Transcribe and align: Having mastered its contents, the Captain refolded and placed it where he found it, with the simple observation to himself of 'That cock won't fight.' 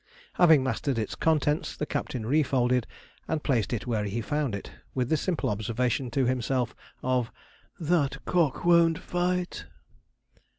Having 0.33 0.63
mastered 0.63 0.97
its 0.97 1.13
contents, 1.13 1.77
the 1.77 1.85
Captain 1.85 2.25
refolded 2.25 2.87
and 3.27 3.43
placed 3.43 3.71
it 3.71 3.85
where 3.85 4.05
he 4.05 4.19
found 4.19 4.55
it, 4.55 4.71
with 4.95 5.09
the 5.09 5.15
simple 5.15 5.47
observation 5.47 6.09
to 6.09 6.25
himself 6.25 6.73
of 7.03 7.31
'That 7.79 8.25
cock 8.25 8.65
won't 8.65 8.97
fight.' 8.97 9.67